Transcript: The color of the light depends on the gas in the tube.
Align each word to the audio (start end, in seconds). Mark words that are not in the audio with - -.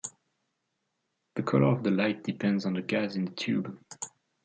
The 1.35 1.43
color 1.43 1.65
of 1.75 1.83
the 1.83 1.91
light 1.91 2.23
depends 2.23 2.65
on 2.65 2.73
the 2.73 2.81
gas 2.81 3.13
in 3.15 3.25
the 3.25 3.31
tube. 3.33 3.79